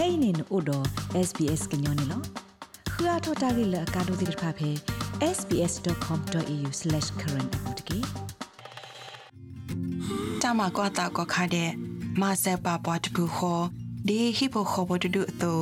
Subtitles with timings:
[0.00, 0.78] kainin odo
[1.28, 2.18] sbs gnyone lo
[2.92, 4.70] khua thota gi la ka do dir pha phe
[5.36, 7.98] sbs.com.au/current apotki
[10.42, 11.70] တမကွာတာကခါတဲ့
[12.20, 13.64] မဆက်ပါပွားတခုခေါ်
[14.08, 15.52] ဒီဟိပိုခေါ်ဘဒုအတူ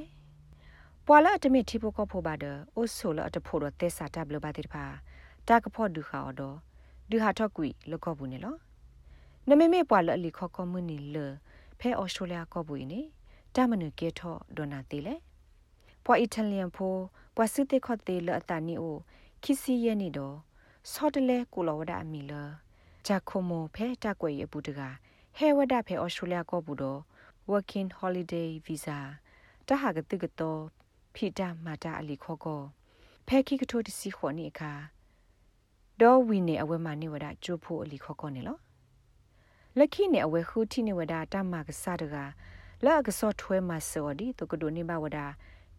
[1.07, 2.45] ပွာလာတမီတီပိုကောဖိုဘာဒ
[2.77, 4.85] အိုဆိုလအတဖို့တော့တက်စာတပ်လဘာတေတဖာ
[5.49, 6.57] တာကဖို့ဒူခါတော့
[7.11, 8.57] ဒူဟာထော့ကွီလကောဘူးနေလော
[9.49, 11.27] နမေမေပွာလအလီခောကောမှုနီလေ
[11.81, 13.01] ဖဲဩစတြေးလျကောဘူးနေ
[13.55, 15.15] တမနုကဲထောဒေါနာတီလေ
[16.05, 16.95] ပွာအီတလီယန်ဖို
[17.37, 18.97] ပွာစစ်တေခော့တေလအတနီအို
[19.43, 20.37] ခီစီရဲ့နေတော့
[20.93, 22.43] ဆော့တလဲကိုလောဝဒအမီလာ
[23.07, 24.81] ဂျာခိုမိုဖဲတက်ွယ်ရပူတက
[25.37, 27.01] ဟဲဝဒဖဲဩစတြေးလျကောဘူးတော့
[27.51, 28.99] working holiday visa
[29.67, 30.61] တဟာကတိကတော့
[31.15, 32.63] ဖိတာမာတာအလီခောကော
[33.27, 34.73] ဖဲခိကထိုတစီခေါ်နေအခါ
[36.01, 38.59] ဒေါ်ဝီနေအဝဲမနေဝဒကျိုးဖို့အလီခောကောနေလော
[39.79, 42.17] လက်ခိနေအဝဲခူတီနေဝဒတမကစားတက
[42.85, 45.19] လာကစောထွဲမစောဒီတကဒိုနေဘဝဒ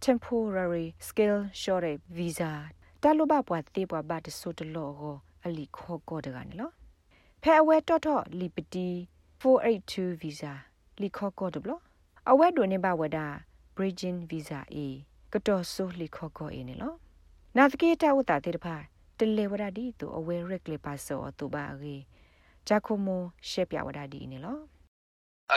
[0.06, 2.52] temporary skill shortage visa
[3.02, 6.72] တလိုဘပွားတေးပွားဘတ်ဆိုတလောကိုအလီခောကောတကနေလော
[7.46, 8.88] ဖဲအဝဲတော့တော့လီပတီ
[9.42, 10.54] 482 visa
[11.02, 11.72] လီခောကောတဘလ
[12.32, 13.20] အဝဲဒိုနေဘဝဒ
[13.76, 14.78] bridging visa a
[15.34, 16.98] ကတော့ဆိုလီခောကောအင်းနော်
[17.58, 18.76] နာဗီဂေတာဥတာတေတဖာ
[19.18, 21.96] တလေဝဒဒီတူအဝဲရက်လေပါဆောတူပါရေ
[22.68, 24.58] ဂျာကိုမိုရှေပြဝဒဒီနေလော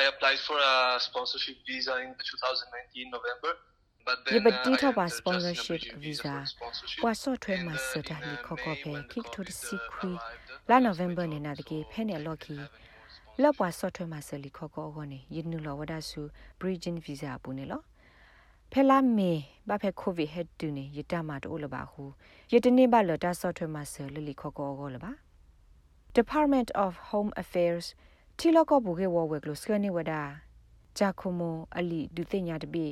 [0.01, 0.75] I applied for a
[1.07, 3.53] sponsorship visa in 2019 November
[4.35, 6.35] ယဘတီထောပါ sponsorship visa
[7.03, 9.21] ပွာဆော့ထွဲမှာစတာလီခောကောဖေခိ
[10.69, 12.51] ကထိုတစီခွီလာ November နေနာတကေဖဲနေလော်ခီ
[13.43, 16.21] လော့ပွာဆော့ထွဲမှာစလီခောကောကောနေယင်းနူလောဝဒဆူ
[16.59, 17.81] bridging visa ပူနေလော
[18.73, 19.33] ဖဲလာမေ
[19.69, 22.05] ဘာဖဲကိုဗစ်ဟက်တူနေယတမတိုးလပါဟု
[22.53, 25.13] ယတနေပါလတာဆော့ထွဲမှာစလလီခောကောကောလပါ
[26.19, 27.87] Department of Home Affairs
[28.39, 30.23] တီလောကောဘူကေဝဝဲကလိုစကနေဝဒါ
[30.99, 32.87] ဂျာခိုမိုအလီဒူတင်ညာတပိ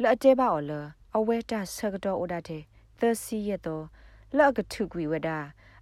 [0.00, 0.72] လက်အတဲပါအော်လ
[1.16, 2.62] အဝဲတာဆကတော့အိုဒါတဲ့
[2.98, 3.84] သစီရတော့
[4.36, 5.38] လက်ကထုကွေဝဒါ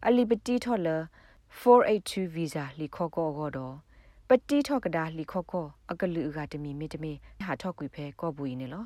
[0.06, 0.88] အလီပတီထော်လ
[1.60, 3.75] 482 visa လီခောကောကောတော့
[4.28, 7.12] ပတီထော့ကဒါလီခောကောအကလူကတမီမီတမီ
[7.44, 8.84] ဟာထော့ကွေဖဲကောဘူးနေလော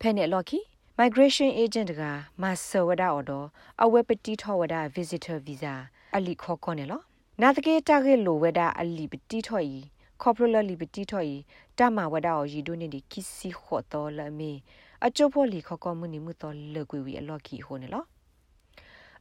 [0.00, 0.58] ဖဲနေလော်ခီ
[0.98, 2.02] migration agent က
[2.42, 3.46] မဆဝဒါအော်တော့
[3.82, 5.74] အဝဲပတီထော်ဝဒါ visitor visa
[6.16, 7.00] အလီခောကောနေလော
[7.42, 9.80] နာတကေတာကေလိုဝဒါအလီပတီထော်ဤ
[10.22, 11.36] corporate liberty ထော်ဤ
[11.78, 14.52] တမဝဒါအော်ရီဒိုနေဒီကီစီခောတော်လမေ
[15.04, 18.04] အချို့ဖို့လီခောကောမှုနိမှုတော်လေကွေဝီအလော့ခီဟိုနေလော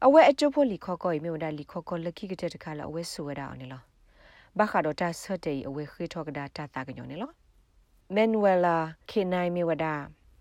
[0.06, 3.82] အဝဲအချို့ဖို့လီခောကောဤမြေဝဒါလီခောကောလက်ခိကတဲ့တခါလာအဝဲဆူဝဒါအောင်နေလော
[4.58, 7.32] ဘာခါတော့တဆတ်တေအဝဲခေထောကဒါတတာကညောနေလော
[8.16, 8.78] မန်ဝဲလာ
[9.10, 9.94] ခေနိုင်မြေဝဒါ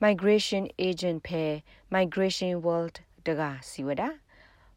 [0.05, 1.53] migration agent pair
[1.95, 4.09] migration world တကစီဝဒါ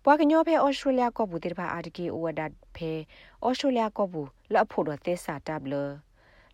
[0.03, 2.91] ပွာကညောဖဲဩစတြေးလျကောဘူးတေဖာအာတကီအိုဝဒါဖဲ
[3.46, 5.74] ဩစတြေးလျကောဘူးလက်ဖို့တော့သေစာတပ်လ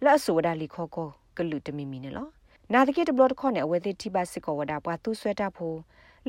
[0.04, 2.28] လက်ဆူဝဒါလီခောကောကလူတမီမီနေလော
[2.74, 5.78] နာတကီတဘလတ်ခေါနဲ့အဝဲသေးတိပါစစ်ကောဝဒါပွာသူဆွဲတာဖို့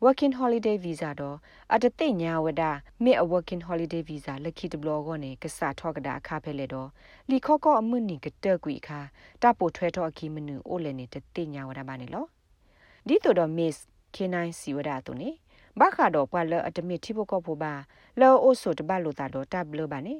[0.04, 1.38] working holiday visa တော့
[1.74, 2.64] အတသိညာဝဒ
[3.04, 6.90] မေအ working holiday visa လက်ခိတဘလောကနေကစားထောက်ကဒါအခါဖဲလေတော့
[7.30, 9.00] လီခောကောအမှုနိကတက်ကွေခါ
[9.42, 12.26] တပိုထွဲတော့အခီမနူအိုလေနေတသိညာဝဒပါနေလော
[13.08, 13.78] ဒီတော့တော့ miss
[14.16, 15.30] k9 စီဝဒတုန်နေ
[15.80, 17.74] ဘာခါတော့ပွာလအတမီတိဘကောဖို့ပါ
[18.20, 20.16] လောအိုဆိုတဘလို့တာတော့တပ်လို့ပါနေ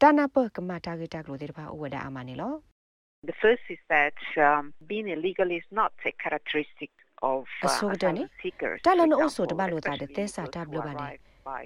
[0.00, 2.69] တနာပကမတာဂက်တက်လို့တဲ့ပါဥဝဒအမနေလော
[3.22, 6.90] The first is that um, being illegal is not a characteristic
[7.22, 8.24] of uh, Asogdani?
[8.24, 8.80] asylum seekers.
[8.82, 10.80] Tala for no oso example, de balo ta de especially tesa those ta who blo
[10.80, 11.00] ba ne.
[11.00, 11.20] arrive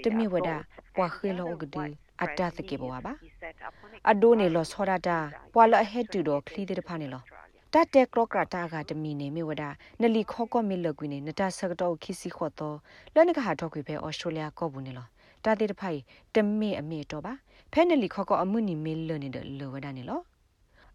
[0.05, 0.51] တမီဝဒ
[0.97, 1.85] ပွာခေလောကဒီ
[2.23, 3.13] အတ္တသကေဘဝပါ
[4.11, 5.19] အဒိုနေလောဆောရတာ
[5.55, 7.23] ပွာလအဟက်တူတော့ခလီတဲ့ဖာနေလော
[7.73, 9.63] တတ်တဲ့ကရကတာကတမီနေမြဝဒ
[10.01, 12.77] နလီခောကောမီလကွီနေနတဆကတော့ခီစီခောတော့
[13.15, 13.53] လနကဟာ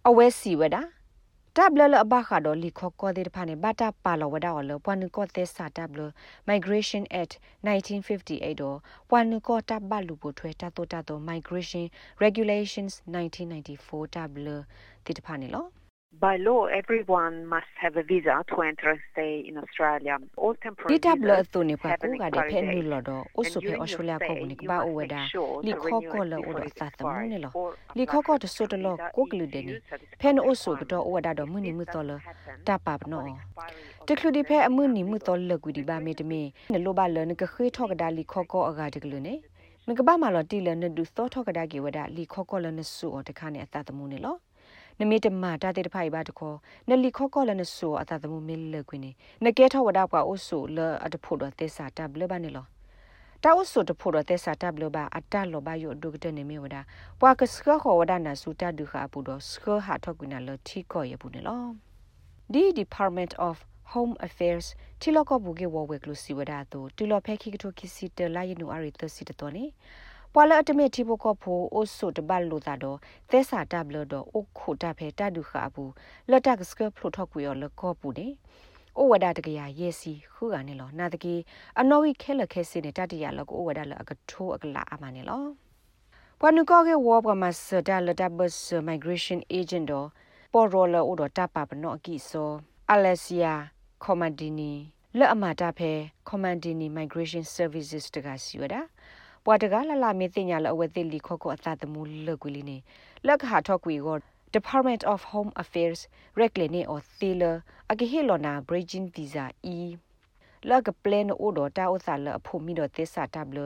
[0.10, 6.02] အမေတော့ပါဖဲနလီခောကောအမှုနီမီလနေတဲ့လောဝဒနေလောအဝဲစီဝဒတပ်လလအဘခါဒလီခောကောတဲ့ဖာနေဘတာပါလဝဒါော်လပွန်ကောသက်စာတပ်လ
[6.50, 7.34] Migration Act
[7.66, 8.78] 1958တော့
[9.10, 11.86] ပွန်ကောတပ်ဘလူပိုထွဲတတ်တော့တတ် Migration
[12.24, 14.48] Regulations 1994တပ်လ
[15.06, 15.66] တိတဖာနေလော
[16.12, 20.18] By law, everyone must have a visa to enter and stay in Australia.
[20.38, 22.66] All temporary Dita blo visas to ne pa have ku an ga de phe expiry
[22.76, 22.90] ni date.
[22.90, 24.88] lo do o And so phe during your Australia ko stay, ni you ba must
[24.90, 26.78] o make weda sure li to kho renew ko it lo o before do it
[26.80, 28.78] sa ta mu ne lo expires, or li apply kho ko for to so to
[28.78, 30.96] lo visa ko if glu de ni you satisfy phe no o the so to
[30.98, 31.94] o weda do mu ni mu requirements.
[31.94, 34.58] to lo This does happen ta pa no upon expiry of te klu di phe
[34.58, 35.26] the amu ni mu visa.
[35.30, 37.70] to lo gu di ba me de me ne lo ba lo ne ka khwe
[37.72, 39.40] tho ka da li kho ko aga de glu ne
[39.88, 42.10] me ka ba ma lo ti lo ne du so tho ka da gi weda
[42.10, 44.40] li kho ko lo ne su o de kha ne ata ta mu ne lo
[45.00, 46.58] နမေတမတာတဲ့တဖိုင်ပါတခေါ်
[46.90, 49.04] နလီခောကောလနဆူအတာတမှုမီလကွင်း
[49.46, 52.66] နကဲထဝဒကွာအိုဆူလအတဖို့တော့တေစာတဘလဘာနေလော
[53.44, 56.78] တာအိုဆူတဖို့တော့တေစာတဘလဘာအတလောဘယိုဒုကတနေမေဝဒ
[57.20, 61.64] ပွာကစခခောဝဒနာဆူတဒုခအပူတော့စခဟာထောက်ကွင်းလထီကောရဘူးနေလော
[62.54, 63.56] ဒီ Department of
[63.94, 64.68] Home Affairs
[65.02, 69.66] တီလောကဘူကေဝဝဲကလူစီဝဒတူတီလောဖဲခိကတိုခိစီတလာယနူအရီသစီတတော်နေ
[70.34, 72.98] ပွာလအတမေတီဘကဖိုအိုဆိုတဘလိုတာတော့
[73.30, 75.92] သဲစာတဘလတော့အိုခိုတဖဲတဒုခအဘူး
[76.30, 78.28] လတ်တက်စကဖလိုထောက်ကွေရလကောပူနေ
[79.00, 81.36] ဩဝဒတကရယေစီခုကနေလောနာတကေ
[81.80, 85.44] အနော်ဝိခဲလခဲစနေတတရလကဩဝဒလအကထိုးအကလာအမနေလော
[86.40, 90.08] ပနုကောကေဝဘကမစဒလတဘစ migration agent တော့
[90.54, 92.50] ပေါ်ရောလဩတော့တပပနော့အကိဆို
[92.92, 93.54] အလက်ဆီယာ
[94.04, 94.74] ကောမဒီနီ
[95.18, 95.92] လက်အမတာဖဲ
[96.30, 98.82] commandini migration services တကစီဝဒါ
[99.46, 102.78] ပွာတကလလာမေတင်ညာလအဝဲတိလီခော့ကိုအသတမှုလကွီလီနေ
[103.28, 104.18] လက်ခါထော့ကွီကို
[104.58, 106.00] Department of Home Affairs
[106.40, 107.52] Reglene or Thila
[107.92, 109.98] agihilona bridging visa e
[110.64, 113.66] lag plan order ta osala phumi do tesa tablo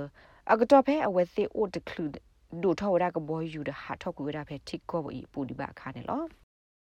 [0.52, 2.18] agato phe awethe o declude
[2.62, 5.24] do thawra ka boy yu da ha thok ku da phe thik ko bo i
[5.32, 6.18] pu di ba kha ne lo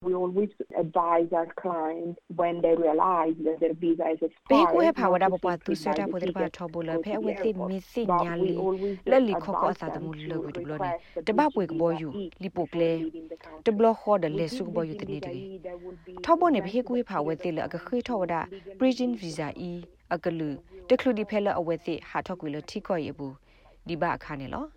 [0.03, 0.49] We always
[0.79, 4.49] advise our clients when they realize that their visa is expired.
[4.49, 6.33] pe ko he phawada not bo to pa seek tu sa ta revival bo de
[6.33, 7.69] ba tickets tho bo la to phe the awethe airport.
[7.73, 10.05] mi si But nya we li always le li kho ko advise asa ta them
[10.07, 11.91] mu to le gu de blo ni request the de ba bridging pwe ko bo
[11.91, 13.63] visa yu E li po before kle leaving the country.
[13.69, 15.29] de blo kho de le With su ko this bo yu de bridging ni de
[15.29, 17.43] visa E, there will be thọ bo ne phe preventive ku he pha we period
[17.45, 19.89] te of la ka time khwe tho da legally bridging legal visa e visa.
[20.17, 20.49] akalu
[20.89, 23.37] de khlu di phe la awethe ha thok ku le thi ko ye bu
[23.85, 24.73] di ba kha ne lo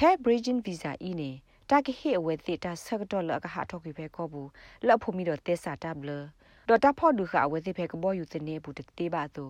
[0.00, 1.30] phe bridging visa e ne
[1.70, 4.48] တာကဟေအဝဲတိတာဆက်တော့လကဟာထောက်ပြဖဲကောဘူး
[4.86, 6.10] လက်ဖို့မီတော့တက်စာတဘလ
[6.68, 9.44] ဒေါ်တာဖော့ဒူခအဝဲတိဖဲကဘောယူတဲ့နေဘူးတေးပါသူ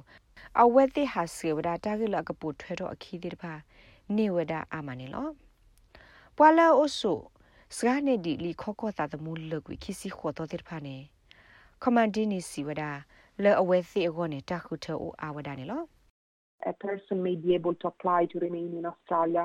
[0.63, 3.53] အဝဲတိဟာစေဝဒတာကလကပူထွဲတော့အခီးတဲ့ပါ
[4.17, 5.29] နေဝဒအာမနေလော
[6.37, 7.13] ပွာလာအိုဆူ
[7.77, 10.97] စကနေဒီလီခောကောတာတမူလကွီခီစီခောတော့တဲ့ဖာနေ
[11.83, 12.83] ကမန်ဒီနီစီဝဒ
[13.43, 15.83] လဲအဝဲတိအကောနေတာခုထောအာဝဒနေလော
[16.73, 19.45] A person may be able to apply to remain in Australia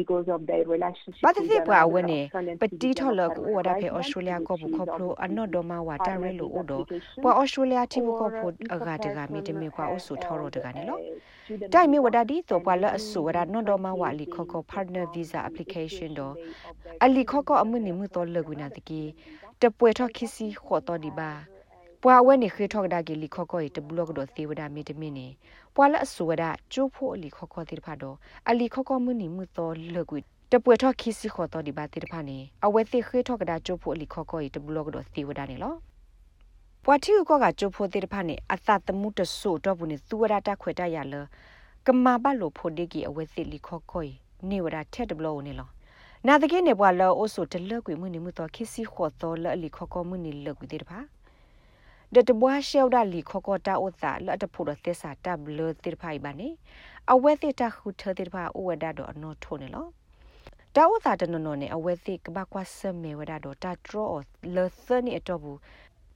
[0.00, 3.42] because of their relationship ဘာတ with သိပွာ another ဝနေ Australian ပတိ citizen ထော်လ or ကူ
[3.42, 7.22] permanent ဝဒဖဲ resident, ဩစတြေးလျ which ကောဘူ is ခေါဖလို obviously အနော့ဒေါ်မဝတာရဲလိုအိုဒို application.
[7.22, 11.02] ပွာဩစတြေးလျတိဘကော or ဖို့ if အ a ဂါတကမီတ person မီပွာအို has ဆူထော်ရတက held နေလော a
[11.44, 16.18] student တိုင်မီဝ visa ဒဒီတော့ပွာလ and အဆူဝဒ within နော့ဒေါ်မဝ28လီခေါခေါ days partner from visa the application expiration
[16.18, 19.02] တော့ date of their အလီခေါခေါအမှုနေမှုတော့လကွနာတကီ
[19.62, 21.30] တပွေထော့ခီစီခေါ်တော့ဒီပါ
[22.02, 25.28] ပွာဝဲနေခေထော့ဒါကီလီခေါခေါတဘလော့တော့သေဝဒမီတမီနေ
[25.76, 28.16] ပွာလအဆူဝဒကျိုးဖို့အလီခေါခေါတိဖာတော့
[28.48, 30.16] အလီခေါခေါမှုနေမှုတော့လကွ
[30.52, 35.74] တပွေထော့ခီစီခေါ်တော့ဒီပါတိဖာနေအဝဲသိခေထော့ကဒါကျိုးဖို့အလီခေါခေါတဘလော့တော့သေဝဒနေလော
[36.84, 41.14] ပွာတီကောကကျိုးဖို့တိဖာနေအသတမှုတဆူတော့ဘူးနေသူဝဒတာခွေတရလ
[41.86, 44.06] ကမာဘလိုဖို့ဒီကီအဝဲသိလီခေါခေါ
[44.50, 45.68] နေဝဒထက်တဘလော့နေလော
[46.26, 50.98] နာတကိနေပွာလောအိုဆိုတလကွေမှုနေမှုတော့ခီစီခေါ်တော့လအလီခေါခေါမှုနေလကွေတိဖာ
[52.14, 56.48] ဒတဘွားရှောက်ဒါလီခေါခေါတာဥသာလတ်တဖို့တော့သစ္စာတဘလတိဖိုင်ပါနေ
[57.12, 59.86] အဝဲသိတခုထတိဖာဥဝဒတော့အနော်ထိုးနေလော
[60.76, 64.14] တာဥသာတနနော်နေအဝဲသိကဘကွာဆမေဝဒတော့တာထရော
[64.54, 65.58] လသနီအတော့ဘူး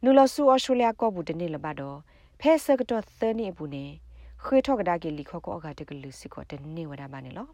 [0.03, 1.99] နူလဆူအော်စတြေးလျကောဘူးတနေလဘတော့
[2.41, 3.85] ဖဲဆကတော့သနီဘူးနေ
[4.45, 7.49] ခွေထောက်ကဒါကီလီခေါခေါအကတကလူစီကောတနေဝဒပါနေလော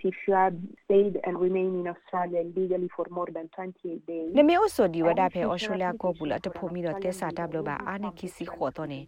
[0.00, 0.54] if you have
[0.84, 4.30] stayed and remained in Australia illegally for more than 28 days.
[4.38, 9.00] နမေအိုဆိုဒီဝဒဖဲအော်စတြေးလျကောဘူးလတ်တဖို့မီတော့တက်စာတပ်လို့ပါအာနေကီစီခေါ်တော့နေ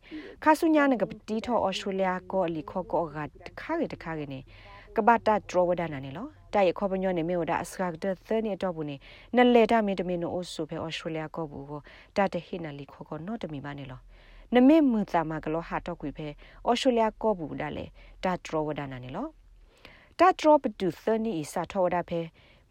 [0.45, 4.41] ခါဆုညာနကပတီထောအော်စတြေးလျကောလီခေါကောကတခါရတခါရနေ
[4.97, 8.97] ကဘာတာဒရဝဒနာနေလောတိုင်ခေါပညောနေမေဝဒအစကဒသနေတော့ဘူးနေ
[9.37, 11.81] နလေတာမီတမီနိုအိုဆိုဖဲအော်စတြေးလျကောဘူးကို
[12.17, 14.01] တာတဟိနလီခေါကောနော့တမီပါနေလော
[14.55, 16.29] နမေမူတာမကလောဟာတော့ကွေဖဲ
[16.67, 17.85] အော်စတြေးလျကောဘူးဒါလေ
[18.25, 19.27] တာဒရဝဒနာနေလော
[20.21, 22.21] တာဒရောပတူသနီအစာထောဝဒဖဲ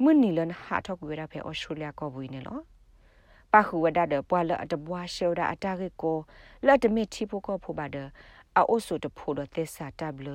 [0.04, 2.60] မွနီလန်ဟာထောက်ကွေရဖဲဩစတြေးလျကောဘူးနေလော
[3.52, 6.18] ပါခုဝဒတဲ့ပွာလအတဘွားရှောဒအတာကေကို
[6.66, 7.98] လက်တမစ်ချီပိုကောဖိုပါဒ
[8.58, 10.30] အိုဆိုတဖိုဒသက်စာတဘလ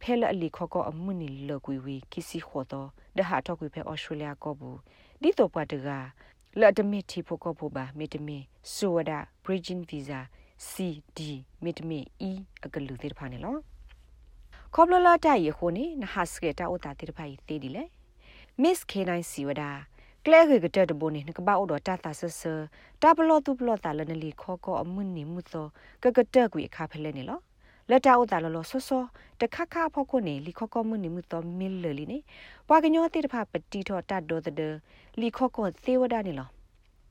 [0.00, 4.78] ဖဲလအလီခောကောအမှုနီလကွေဝီကီစီခောတော့ဒဟာထောက်ကွေဖဲဩစတြေးလျကောဘူး
[5.22, 5.88] ဒီတော့ပတ်တက
[6.60, 8.38] လက်တမစ်ချီပိုကောဖိုပါမီတမီ
[8.74, 9.12] ဆိုဝဒ
[9.44, 10.20] bridging visa
[10.68, 11.18] CD
[11.64, 12.30] မီတမီ E
[12.64, 13.56] အကလူသေးတဖာနေလော
[14.74, 17.84] ခေါပလလာတိုင်ရခိုနေနဟတ်စကေတာဥတာတိတဖိုင်သေးဒီလေ
[18.62, 19.62] Miss K9 စီဝဒ
[20.24, 22.42] ကလဲခေကတဲ့တဘိုနေနကပောက်တော့တာတာဆဆ
[23.02, 25.66] တာဘလောတူဘလောတာလနလီခေါကောအမှုနေမှုသော
[26.02, 27.40] ကကတဲ့ကွေအခါဖလဲနေလော
[27.90, 29.04] လက်တာဥတာလောလောဆောဆော
[29.40, 32.18] တခခဖောက်ခုနေလီခေါကောမှုနေမှုသောမီလလီနေ
[32.68, 34.74] ပွာကညောတိတဖပတိထောတတ်တော်တဲ့
[35.20, 36.48] လီခေါကောသေဝဒနေလော